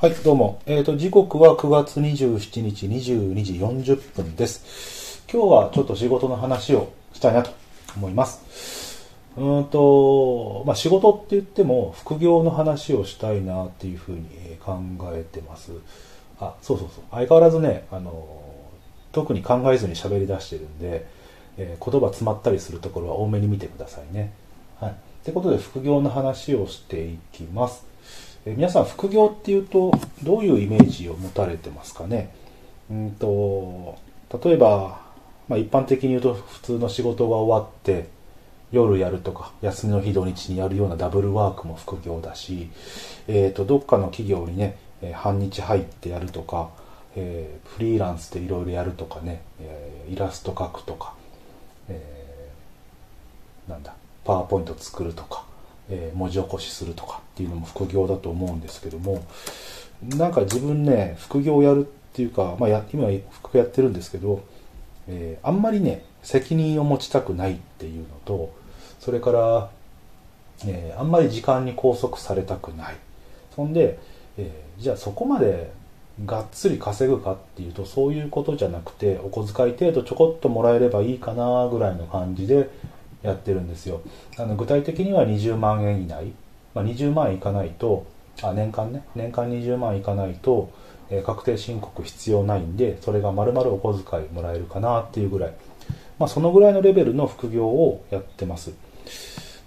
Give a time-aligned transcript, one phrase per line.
[0.00, 0.62] はい、どうも。
[0.66, 5.24] えっ、と、時刻は9月27日22時40分です。
[5.28, 7.50] 今日はちょっと仕事の話をしたいなと
[7.96, 9.10] 思います。
[9.36, 14.28] うんと、まあ、仕事って言っても副業の話をしたいなっていうふうに
[14.60, 14.78] 考
[15.14, 15.72] えてます。
[16.38, 17.04] あ、そうそうそう。
[17.10, 18.40] 相変わらずね、あの、
[19.10, 21.08] 特に考えずに喋り出してるんで、
[21.56, 24.32] えー言葉詰まったりするところは多めに見てくださいね。
[24.78, 24.92] はい。
[24.92, 24.94] っ
[25.24, 27.84] てことで副業の話をしていきます。
[28.46, 29.92] え皆さん副業っていうと
[30.22, 32.34] どういうイメージを持たれてますかね？
[32.90, 33.98] うんと
[34.42, 35.00] 例えば、
[35.48, 38.08] まあ、一般的に言うと普通の仕事が終わって
[38.72, 42.70] 夜やるとか休みの日土日にやるようなダブルワークも副業だし、
[43.26, 44.78] えー、とどっかの企業にね
[45.14, 46.70] 半日入ってやるとか、
[47.16, 51.14] えーフリーランスでいろいろやるとかね、えーイラスト描くとか、
[51.88, 53.94] えーなんだ
[54.24, 55.44] パワーポイント作るとか、
[55.90, 59.24] え文字起こしするとかっていうのも副業だと思うんですけども
[60.16, 64.44] なんか自分ね副業をやるっていうか、まあ、や今は副業やってるんですけど、
[65.08, 68.52] えーあんまりね責任を持ちたくないっていうのと
[68.98, 69.70] それから、
[70.66, 72.96] えーあんまり時間に拘束されたくない。
[73.54, 73.98] そんで、
[74.36, 75.72] えーじゃあそこまで
[76.24, 82.70] がっつり稼ぐかっていうとそういうことじゃなくてお小遣い程度ちょこっともらえればいいかなぐらいの感じで
[83.22, 84.00] やってるんですよ。
[84.38, 86.32] あの具体的には20万円以内、
[86.74, 88.06] まあ、20万いかないと
[88.42, 89.04] あ年間ね。
[89.14, 90.70] 年間20万いかないと、
[91.10, 95.54] えー確定申告必要ないんでそれが丸々お小遣いもらえるかなっていうぐらい、
[96.18, 98.72] まあ、そのぐらいのレベルの副業をやってます。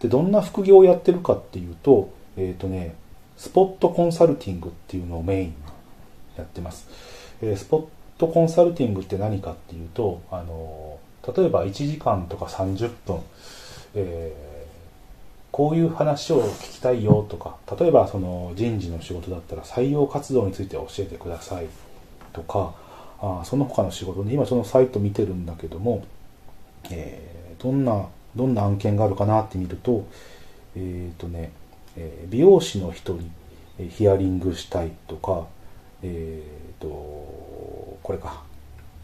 [0.00, 2.94] でどんな副業をやってるかっていうとえっ、とね
[3.36, 5.54] スポットコンサルティングっていうのをメインに
[6.36, 6.88] やってます、
[7.42, 7.84] えースポッ
[8.18, 13.20] トコンサルティングって何かっていうとあの例えば1時間とか30分、
[13.94, 14.50] えー
[15.52, 21.66] こういう話を聞きたいよとか例えばその人事の仕事だったら採用活動について教えてください
[22.32, 22.74] とか
[23.20, 26.04] あその他の仕事で今そのサイト見てるんだけども、
[26.90, 30.06] えーどんなどんな案件があるかなって見ると
[30.74, 31.52] えっ、とね、
[31.94, 33.30] えー美容師の人に
[33.90, 35.46] ヒアリングしたいとか
[36.02, 36.42] え
[36.76, 38.49] っ、とこれか。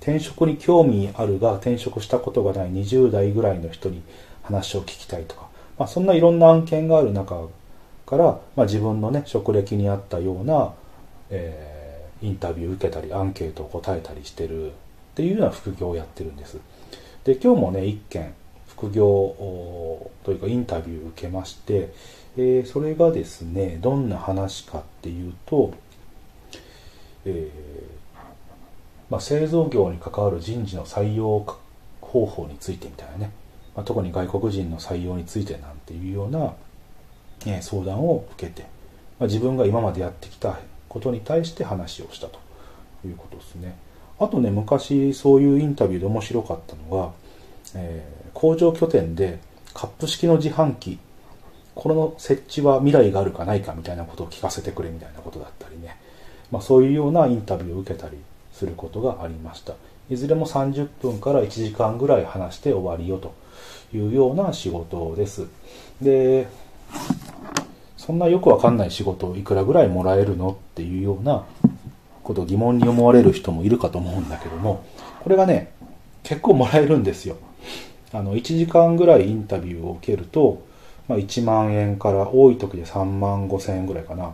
[0.00, 4.02] 転職に興味あるが転職したことがない20代ぐらいの人に
[4.42, 5.48] 話を聞きたいとか、
[5.78, 7.48] まあ、そんないろんな案件がある中
[8.06, 10.74] から、まあ、自分のね職歴に合ったような、
[11.30, 11.76] えー
[12.22, 14.72] インタビュー受けたりアンケートを答えたりしてるっ
[15.14, 16.58] ていうような副業をやってるんです。
[17.24, 18.32] で今日もね一件
[18.68, 19.02] 副業
[20.24, 21.92] というかインタビュー受けまして、
[22.36, 25.74] えーそれがですねどんな話かっていうと、
[27.24, 28.05] えー
[29.10, 31.44] まあ、製造業に関わる人事の採用
[32.00, 33.30] 方法についてみたいなね、
[33.74, 36.54] まあ、特に外国人の採用についてなんていうような、
[37.46, 38.62] えー相談を受けて、
[39.18, 40.58] まあ、自分が今までやってきた
[40.88, 42.38] ことに対して話をしたと
[43.04, 43.76] いうことですね。
[44.18, 47.12] あとね昔そういうインタビューで面白かったのが、
[47.74, 49.38] えー工場拠点で
[49.72, 50.98] カップ式の自販機
[51.74, 55.96] これの設置は未来があるかないかみたいなことを聞かせてくれみたいなことだったりね、
[56.50, 58.18] まあ、そういうようなインタビューを受けたり
[58.56, 59.74] することがありました。
[60.08, 63.34] いずれも30分から1時間ぐらい話して終わりよと
[63.94, 65.46] いうような仕事です。
[66.00, 66.48] で
[67.98, 71.44] そんなよくわかんない仕事をいくらぐらいもらえるのっていうような
[72.22, 74.84] ことを疑問に思われる人もいるかと思うんだけども
[75.22, 75.72] これがね
[76.22, 77.36] 結構もらえるんですよ。
[78.12, 80.62] あの1時間ぐらいインタビューを受けると、
[81.08, 84.32] まあ、1万円から多い時で3万5千円ぐらいかな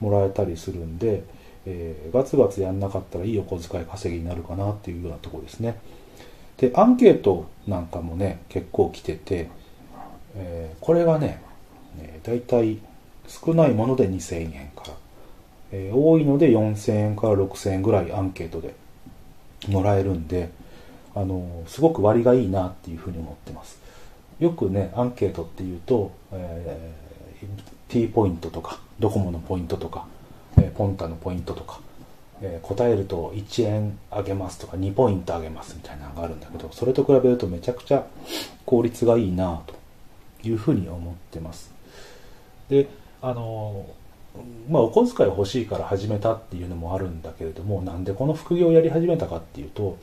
[0.00, 1.22] もらえたりするんで、
[1.66, 5.78] えーガツガツやんなかったらいいお小遣い稼ぎになるかなっていうようなとこですね。
[6.56, 9.48] でアンケートなんかもね結構来てて、
[10.36, 11.42] えーこれがね
[11.98, 12.78] えー大体
[13.26, 14.92] 少ないもので2000円から、
[15.72, 18.74] えー多いので4000円から6000円ぐらいアンケートで
[19.68, 20.50] もらえるんで
[21.14, 23.78] あのすごく割がいいなっていうふうに思ってます。
[24.38, 27.10] よくねアンケートっていうと、えー
[27.88, 30.06] T ポイントとかドコモのポイントとか、
[30.80, 31.80] えーポンタのポイントとか、
[32.40, 38.06] えー答えると1円あげますとか2ポイントあげますみたいなのがあるんだけどそれと比べるとめちゃくちゃ
[38.64, 39.74] 効率がいいなと
[40.48, 41.72] いうふうに思ってます。
[42.68, 42.88] で
[43.20, 43.86] あの
[44.70, 49.98] まあお小遣い欲しいから始めたっていうのもあるんだけれどもなんでこの副業をやり始めたかっていうと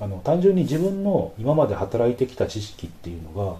[0.00, 3.58] あの単純に自分の今まで働いてきた知識っていうの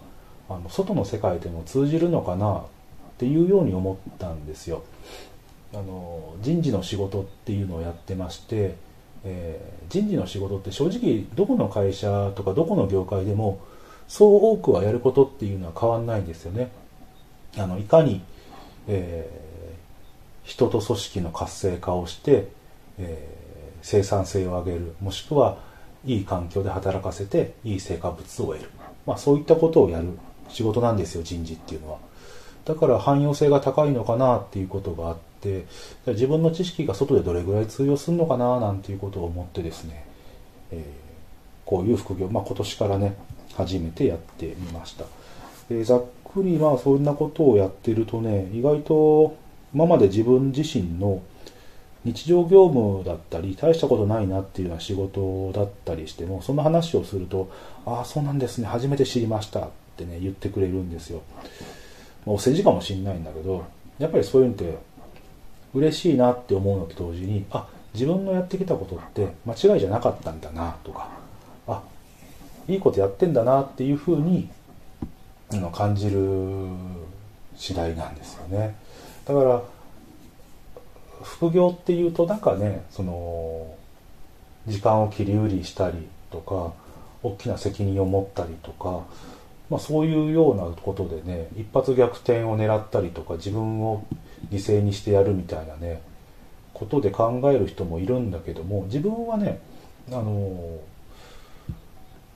[0.49, 2.63] があの外の世界でも通じるのかなっ
[3.19, 4.85] ていうように思ったんですよ。
[5.75, 8.77] あの人事の仕事っていうのをやってまして、
[9.25, 13.61] えー人事の仕事って正直どこの会社とかどこの業界でも
[14.09, 16.71] そう多くはやることっていうのは変わんないんですよね。
[17.59, 18.23] あのいかに、
[18.89, 19.45] えー
[20.45, 22.49] 人と組織の活性化をして、
[22.99, 25.59] えー、生産性を上げるもしくは
[26.07, 28.71] いい環境で働かせていい成果物を得る、
[29.07, 30.19] まあ、そういったことをやる
[30.51, 31.99] 仕事なんですよ人事っていうのは。
[32.65, 35.34] だから汎用性が高いのかなっていうことがあって
[36.07, 40.05] 自分の知識が外でどれぐらい通用するのかななんていうことを思ってですね、
[40.71, 40.81] えー、
[41.65, 43.17] こういう副業、まあ、今年からね
[43.55, 45.05] 初めてやってみました、
[45.71, 49.37] えー、ざっくりまあそんなことをやってるとね意外と
[49.75, 51.23] 今まで自分自身の
[52.05, 57.51] 日常業務だったり大したことないなっていうような仕事だったりしてもそんな話をすると
[57.87, 61.23] 「ああそうなんですね初めて知りました」ってね言ってくれるんですよ、
[62.27, 63.65] まあ、お世辞かもしんないんだけど
[63.99, 64.77] やっぱりそういうのって
[65.75, 71.09] 嬉しいなって思うのと同時にあ自分のやってきたことって間違いじゃなかったんだなとか
[71.67, 71.83] あ
[72.69, 74.49] いいことやってんだなっていうふうに
[75.73, 76.69] 感じる
[77.57, 78.75] 次第なんですよね。
[79.25, 79.63] だから
[81.23, 83.75] 副業っていうとなんかねその
[84.67, 86.73] 時間を切り売りしたりとか
[87.23, 89.05] 大きな責任を持ったりとか、
[89.71, 94.05] まあ、そういうようなことでね一発逆転を狙ったりとか自分を
[94.51, 96.01] 犠牲にしてやるみたいなね
[96.73, 99.61] ことで考える人もいるんだけども自分はね
[100.11, 100.79] あの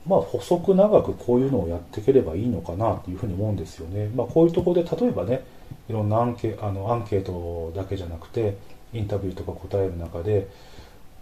[0.05, 4.09] まあ細く長くこういうのをやっていければいいのかなというふうに思うんですよね。
[4.15, 5.43] まあ、こういうとこで例えばね
[5.89, 8.57] いろんなアンケあのアンケートだけじゃなくて
[8.93, 10.47] インタビューとか答える中で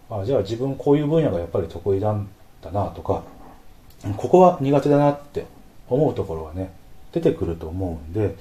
[0.09, 2.29] あじゃあ自分こういう分野がやっぱり得意なん
[2.61, 3.23] だなとか
[4.15, 5.45] ここは苦手だなって
[5.89, 6.71] 思うところがね
[7.11, 8.35] 出てくると思うんで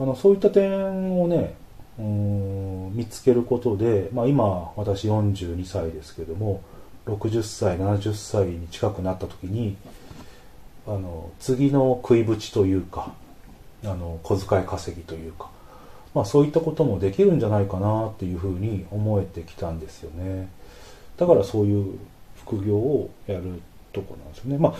[0.00, 1.54] あのそういった点をね
[1.98, 6.62] 見つけることで、まあ、今私42歳ですけども
[7.06, 9.76] 60歳70歳に近くなった時に
[10.86, 13.12] あの次の食いぶちというか
[13.84, 15.50] あの小遣い稼ぎというか
[16.14, 20.48] まあ、そういったこともできるんじゃないかなっていうふうに思えてきたんですよね。
[21.16, 21.98] だからそういう
[22.44, 23.62] 副業をやる
[23.92, 24.58] とこなんですよね。
[24.58, 24.74] ま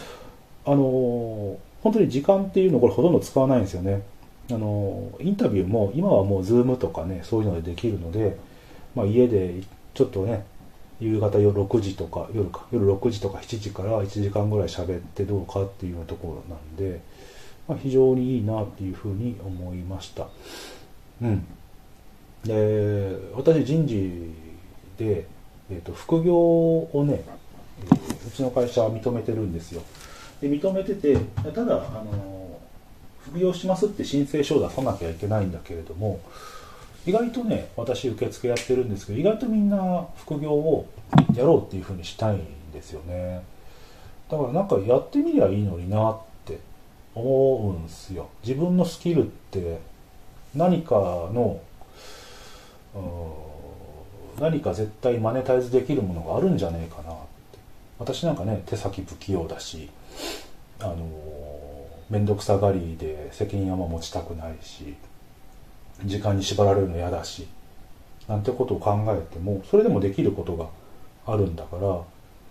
[0.64, 4.02] ああの本当に時間っていうのこれほとんど使わないんですよね。
[4.52, 8.36] あのインタビューも今はもうズームとかねそういうのでできるので、
[8.94, 9.62] まあ、家で
[9.94, 10.44] ちょっとね
[11.00, 17.00] 夕方夜6時とか夜か夜6時とか7時から1時間ぐらい喋ってどうかっていうようなところなんで、
[17.66, 20.28] まあ、非常にいいなっていうふうに思いました。
[21.22, 21.46] うん
[22.44, 24.32] で私人事
[24.98, 25.26] で、
[25.70, 27.24] えーと、副業をね、
[28.26, 29.82] うちの会社は認めてるんですよ
[30.40, 31.16] で認めてて
[31.54, 32.31] ただあの
[33.24, 36.20] 副業しますって申請書を出さなきゃいけないんだけれども
[37.06, 40.88] 意外とね私受付やってるんですけど意外とみんな副業を
[41.34, 43.42] やろうっていうふうにしたいんですよね。
[44.30, 46.58] だからなんかやってみりゃいいのになって
[47.14, 48.28] 思うんすよ。
[48.44, 49.78] 自分のスキルって
[50.54, 50.94] 何か
[51.34, 51.60] の
[54.40, 57.16] 何か絶対マネタイズできるものがあるんじゃねえかなっ
[57.52, 57.58] て。
[57.98, 59.90] 私なんかね手先不器用だし
[60.80, 60.96] あの
[62.12, 64.94] 面倒くさがりで責任は持ちたくないし
[66.04, 67.48] 時間に縛られるの嫌だし
[68.28, 70.66] なんてことを考えてもそれでもできることが
[71.26, 72.00] あるんだから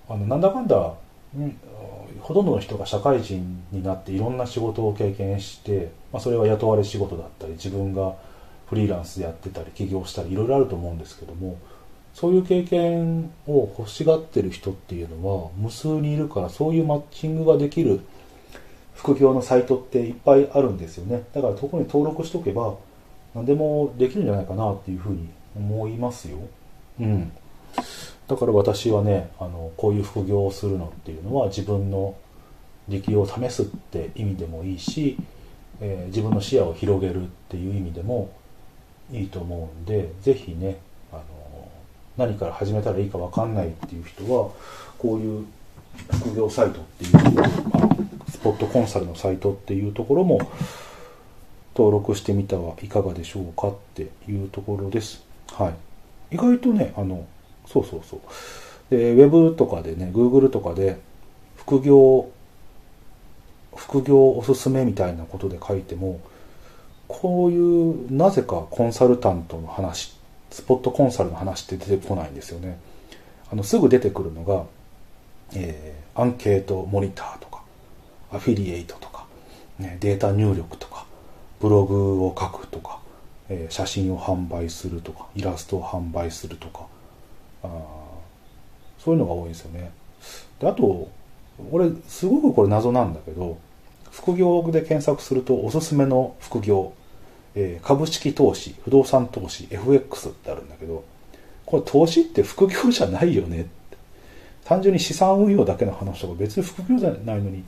[0.09, 0.93] あのなんだかんだ
[2.21, 8.15] ほとんどの人が社会人になっていろんな仕事を経験して、まあ、それは雇われ仕事だったり自分が
[8.67, 11.59] フリーランスでやってたり起業したりいろいろあると思うんですけども
[12.15, 18.01] そういう経験を欲しがってる人っていうのは無数にいるからそういうマッチングができる
[19.01, 21.24] 副業のサイトっていっぱいあるんですよね。
[21.34, 22.75] だからそこに登録しておけば
[23.34, 26.38] 何でもできるんじゃないかなっていうふうに思いますよ。
[27.00, 27.31] うん。
[28.27, 32.15] だから私はねあのこういう副業をするのっていうのは自分の
[32.88, 35.17] 力を試すって意味でもいいし、
[35.79, 38.29] えー、自分の視野を広げるっていう意味でも
[39.12, 40.77] いいと思うんで是非ね
[41.12, 41.24] あの
[42.17, 44.51] 何から始めたらいいか分かんないっていう人は
[44.98, 45.46] こういう
[46.10, 50.39] 副業サイトっていう、まあ、スポットコンサルのサイトっていうところも
[51.75, 55.24] 登録してみてはいかがでしょうかっていうところです。
[55.51, 55.69] は
[56.31, 56.36] い。
[56.36, 57.25] 意外とね、あの、
[57.65, 58.19] そうそうそう。
[58.89, 60.98] で、ウェブとかでね、Google とかで、
[61.55, 62.29] 副業、
[63.75, 66.19] 副業おすすめみたいなことで書いても、
[67.07, 70.15] こういう、なぜかコンサルタントの話、
[70.50, 72.79] スポットコンサルの話って出てこないんですよね。
[73.51, 74.65] あの、すぐ出てくるのが、
[75.53, 77.62] えー、アンケートモニターとか、
[78.31, 79.25] アフィリエイトとか、
[79.79, 81.05] ね、データ入力とか、
[81.60, 83.00] ブログを書くとか、
[83.50, 86.88] えー、写真を販売するとか、イラストを販売するとか、
[87.63, 87.67] あ
[88.98, 89.91] そういうのが多いんですよね。
[90.60, 91.10] であと
[91.72, 93.58] 俺すごくこれ謎なんだけど
[94.12, 96.93] 副業で検索するとおすすめの副業
[97.55, 101.03] えー株式投資、不動産投資、FX ってあるんだけど、
[101.65, 103.80] これ投資って副業じゃないよねって。
[104.65, 107.63] 単純に資産運用だけの話とか別に副業じゃないのに、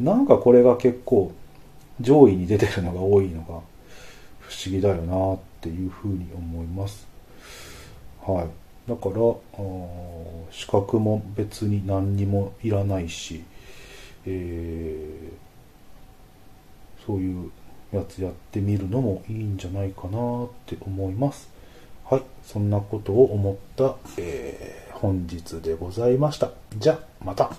[0.00, 1.32] なんかこれが結構
[2.00, 3.60] 上位に出てるのが多いのが
[4.40, 7.06] 不思議だよなっていうふうに思います。
[8.22, 8.64] はい。
[8.88, 9.14] だから、
[10.50, 13.42] 資格も別に何にもいらないし、
[14.26, 15.44] えー
[17.06, 17.50] そういう
[17.92, 21.50] やつやってみるのもいいんじゃないかなって思います。
[22.04, 22.22] はい。
[22.42, 26.50] そんなことを思った、えー本日でございました。
[26.76, 27.50] じゃ、また。